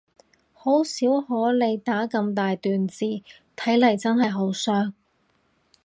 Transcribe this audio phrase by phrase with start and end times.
[0.53, 3.05] 好少可你打咁大段字，
[3.55, 4.93] 睇嚟真係好傷